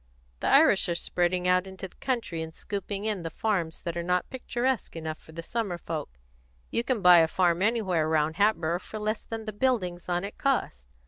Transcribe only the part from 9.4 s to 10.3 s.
the buildings on